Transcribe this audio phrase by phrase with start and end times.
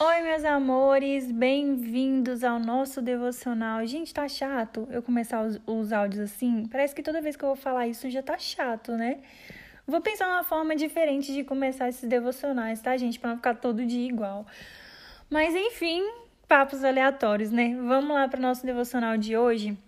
[0.00, 3.86] Oi, meus amores, bem-vindos ao nosso devocional.
[3.86, 6.66] Gente, tá chato eu começar os, os, áudios assim?
[6.66, 9.20] Parece que toda vez que eu vou falar isso já tá chato, né?
[9.86, 13.20] Vou pensar uma forma diferente de começar esses devocionais, tá, gente?
[13.20, 14.44] Pra não ficar todo dia igual.
[15.30, 16.02] Mas enfim,
[16.48, 17.76] papos aleatórios, né?
[17.76, 19.78] Vamos lá para o nosso devocional de hoje.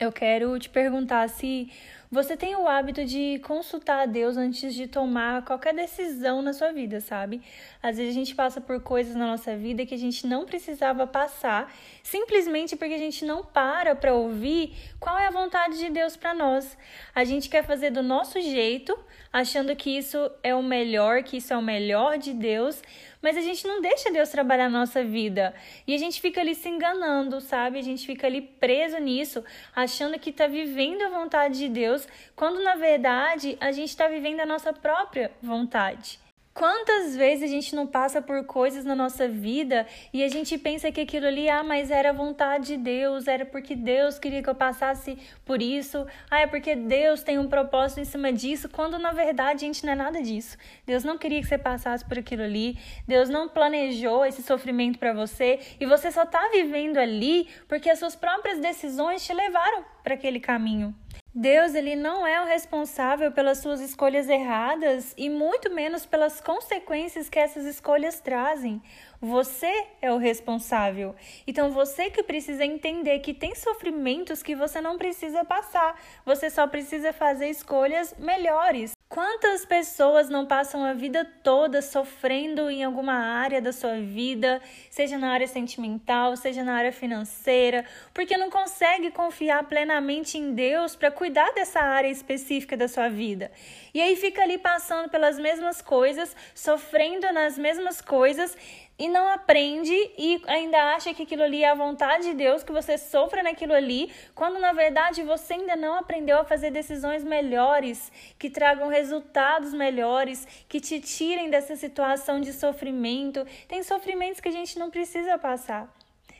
[0.00, 1.70] Eu quero te perguntar se
[2.10, 6.72] você tem o hábito de consultar a Deus antes de tomar qualquer decisão na sua
[6.72, 7.42] vida, sabe?
[7.82, 11.06] Às vezes a gente passa por coisas na nossa vida que a gente não precisava
[11.06, 11.70] passar,
[12.02, 16.32] simplesmente porque a gente não para para ouvir qual é a vontade de Deus para
[16.32, 16.78] nós.
[17.14, 18.98] A gente quer fazer do nosso jeito,
[19.30, 22.82] achando que isso é o melhor, que isso é o melhor de Deus,
[23.22, 25.54] mas a gente não deixa Deus trabalhar na nossa vida.
[25.86, 27.78] E a gente fica ali se enganando, sabe?
[27.78, 29.44] A gente fica ali preso nisso,
[29.74, 34.40] achando que está vivendo a vontade de Deus, quando na verdade a gente está vivendo
[34.40, 36.27] a nossa própria vontade.
[36.58, 40.90] Quantas vezes a gente não passa por coisas na nossa vida e a gente pensa
[40.90, 44.56] que aquilo ali, ah, mas era vontade de Deus, era porque Deus queria que eu
[44.56, 49.12] passasse por isso, ah, é porque Deus tem um propósito em cima disso, quando na
[49.12, 50.58] verdade, a gente, não é nada disso.
[50.84, 55.12] Deus não queria que você passasse por aquilo ali, Deus não planejou esse sofrimento para
[55.12, 60.14] você e você só tá vivendo ali porque as suas próprias decisões te levaram para
[60.14, 60.92] aquele caminho.
[61.40, 67.28] Deus ele não é o responsável pelas suas escolhas erradas e muito menos pelas consequências
[67.28, 68.82] que essas escolhas trazem.
[69.20, 71.14] Você é o responsável.
[71.46, 75.94] Então você que precisa entender que tem sofrimentos que você não precisa passar.
[76.26, 78.97] Você só precisa fazer escolhas melhores.
[79.08, 85.16] Quantas pessoas não passam a vida toda sofrendo em alguma área da sua vida, seja
[85.16, 91.10] na área sentimental, seja na área financeira, porque não consegue confiar plenamente em Deus para
[91.10, 93.50] cuidar dessa área específica da sua vida.
[93.94, 98.54] E aí fica ali passando pelas mesmas coisas, sofrendo nas mesmas coisas,
[98.98, 102.72] e não aprende e ainda acha que aquilo ali é a vontade de Deus, que
[102.72, 108.10] você sofra naquilo ali, quando na verdade você ainda não aprendeu a fazer decisões melhores,
[108.38, 113.46] que tragam resultados melhores, que te tirem dessa situação de sofrimento.
[113.68, 115.88] Tem sofrimentos que a gente não precisa passar.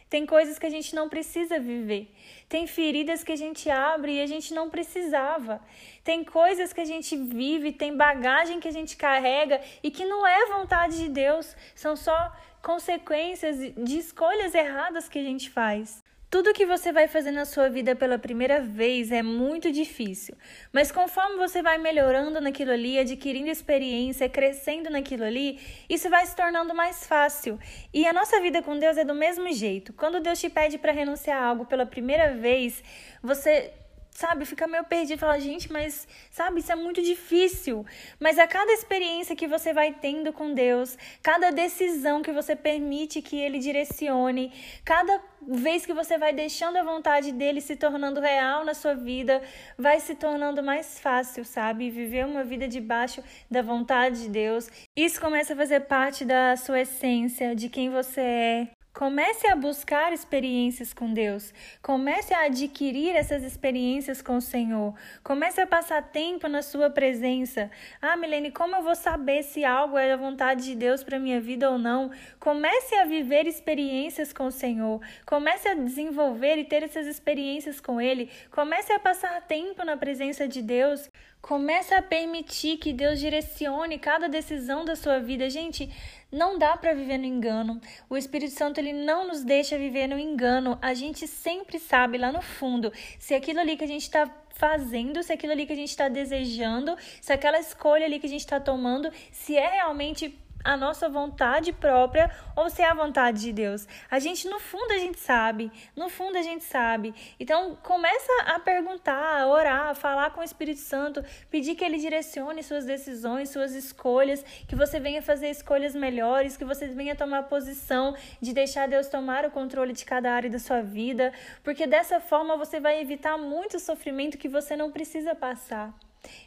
[0.09, 2.15] Tem coisas que a gente não precisa viver.
[2.49, 5.61] Tem feridas que a gente abre e a gente não precisava.
[6.03, 10.27] Tem coisas que a gente vive, tem bagagem que a gente carrega e que não
[10.27, 11.55] é vontade de Deus.
[11.75, 12.33] São só
[12.63, 16.03] consequências de escolhas erradas que a gente faz.
[16.31, 20.37] Tudo que você vai fazer na sua vida pela primeira vez é muito difícil,
[20.71, 25.59] mas conforme você vai melhorando naquilo ali, adquirindo experiência, crescendo naquilo ali,
[25.89, 27.59] isso vai se tornando mais fácil.
[27.95, 29.95] E a nossa vida com Deus é do mesmo jeito.
[29.95, 32.85] Quando Deus te pede para renunciar a algo pela primeira vez,
[33.23, 33.73] você
[34.19, 37.87] sabe, fica meio perdido, fala, gente, mas sabe, isso é muito difícil.
[38.19, 43.23] Mas a cada experiência que você vai tendo com Deus, cada decisão que você permite
[43.23, 44.53] que ele direcione,
[44.85, 49.41] cada vez que você vai deixando a vontade dele se tornando real na sua vida,
[49.79, 51.89] vai se tornando mais fácil, sabe?
[51.89, 54.69] Viver uma vida debaixo da vontade de Deus.
[54.97, 58.78] Isso começa a fazer parte da sua essência, de quem você é.
[58.99, 61.55] Comece a buscar experiências com Deus.
[61.81, 64.93] Comece a adquirir essas experiências com o Senhor.
[65.23, 67.71] Comece a passar tempo na sua presença.
[68.03, 71.41] Ah, Milene, como eu vou saber se algo é a vontade de Deus para minha
[71.41, 72.11] vida ou não?
[72.41, 75.01] Comece a viver experiências com o Senhor.
[75.25, 78.29] Comece a desenvolver e ter essas experiências com ele.
[78.51, 81.09] Comece a passar tempo na presença de Deus.
[81.41, 85.49] Comece a permitir que Deus direcione cada decisão da sua vida.
[85.49, 85.91] Gente,
[86.31, 87.81] não dá para viver no engano.
[88.09, 90.79] O Espírito Santo ele não nos deixa viver no engano.
[90.83, 95.23] A gente sempre sabe lá no fundo se aquilo ali que a gente está fazendo,
[95.23, 98.41] se aquilo ali que a gente está desejando, se aquela escolha ali que a gente
[98.41, 103.53] está tomando, se é realmente a nossa vontade própria ou se é a vontade de
[103.53, 103.87] Deus.
[104.11, 105.71] A gente, no fundo, a gente sabe.
[105.97, 107.15] No fundo, a gente sabe.
[107.39, 111.99] Então, começa a perguntar, a orar, a falar com o Espírito Santo, pedir que ele
[111.99, 117.45] direcione suas decisões, suas escolhas, que você venha fazer escolhas melhores, que você venha tomar
[117.45, 122.21] posição de deixar Deus tomar o controle de cada área da sua vida, porque dessa
[122.21, 125.95] forma você vai evitar muito sofrimento que você não precisa passar.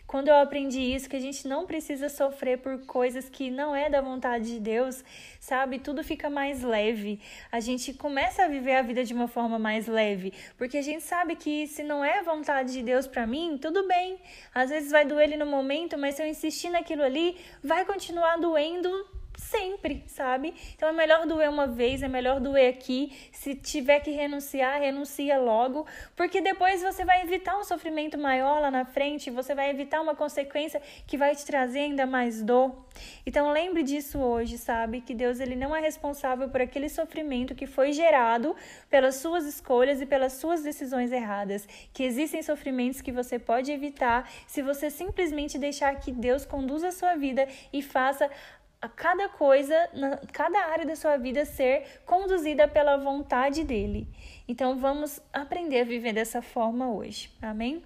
[0.05, 3.89] Quando eu aprendi isso, que a gente não precisa sofrer por coisas que não é
[3.89, 5.03] da vontade de Deus,
[5.39, 5.79] sabe?
[5.79, 7.19] Tudo fica mais leve.
[7.51, 11.03] A gente começa a viver a vida de uma forma mais leve, porque a gente
[11.03, 14.19] sabe que se não é vontade de Deus para mim, tudo bem.
[14.53, 18.89] Às vezes vai doer no momento, mas se eu insistir naquilo ali, vai continuar doendo
[19.41, 20.53] sempre, sabe?
[20.75, 23.11] Então é melhor doer uma vez, é melhor doer aqui.
[23.31, 25.85] Se tiver que renunciar, renuncia logo,
[26.15, 30.15] porque depois você vai evitar um sofrimento maior lá na frente, você vai evitar uma
[30.15, 32.85] consequência que vai te trazer ainda mais dor.
[33.25, 35.01] Então lembre disso hoje, sabe?
[35.01, 38.55] Que Deus ele não é responsável por aquele sofrimento que foi gerado
[38.89, 41.67] pelas suas escolhas e pelas suas decisões erradas.
[41.93, 46.91] Que existem sofrimentos que você pode evitar se você simplesmente deixar que Deus conduza a
[46.91, 48.29] sua vida e faça
[48.81, 54.07] a cada coisa, na, cada área da sua vida ser conduzida pela vontade dele.
[54.47, 57.31] Então vamos aprender a viver dessa forma hoje.
[57.41, 57.83] Amém?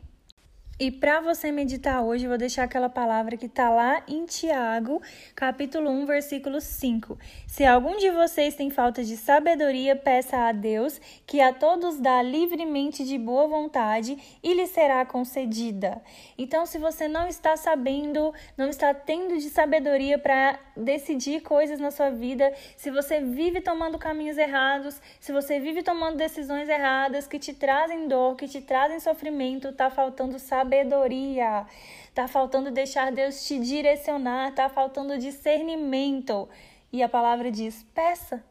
[0.78, 5.02] E para você meditar hoje, eu vou deixar aquela palavra que está lá em Tiago,
[5.34, 7.18] capítulo 1, versículo 5.
[7.48, 12.22] Se algum de vocês tem falta de sabedoria, peça a Deus, que a todos dá
[12.22, 16.02] livremente de boa vontade e lhe será concedida.
[16.38, 21.90] Então, se você não está sabendo, não está tendo de sabedoria para decidir coisas na
[21.90, 27.40] sua vida, se você vive tomando caminhos errados, se você vive tomando decisões erradas que
[27.40, 31.66] te trazem dor, que te trazem sofrimento, está faltando sabedoria sabedoria.
[32.14, 36.50] Tá faltando deixar Deus te direcionar, tá faltando discernimento.
[36.92, 38.44] E a palavra diz: peça.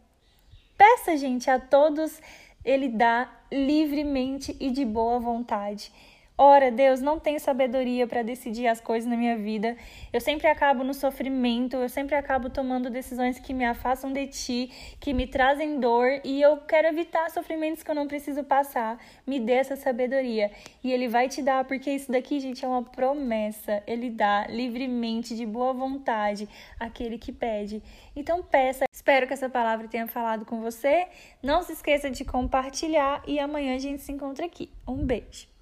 [0.76, 2.20] Peça, gente, a todos
[2.64, 5.92] ele dá livremente e de boa vontade.
[6.36, 9.76] Ora, Deus, não tenho sabedoria para decidir as coisas na minha vida.
[10.12, 14.96] Eu sempre acabo no sofrimento, eu sempre acabo tomando decisões que me afastam de ti,
[14.98, 18.98] que me trazem dor, e eu quero evitar sofrimentos que eu não preciso passar.
[19.24, 20.50] Me dê essa sabedoria.
[20.82, 23.80] E Ele vai te dar, porque isso daqui, gente, é uma promessa.
[23.86, 26.48] Ele dá livremente, de boa vontade,
[26.80, 27.80] aquele que pede.
[28.16, 28.86] Então, peça.
[28.92, 31.06] Espero que essa palavra tenha falado com você.
[31.40, 34.68] Não se esqueça de compartilhar e amanhã a gente se encontra aqui.
[34.84, 35.53] Um beijo.